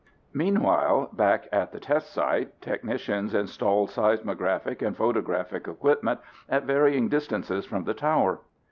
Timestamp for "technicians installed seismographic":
2.59-4.81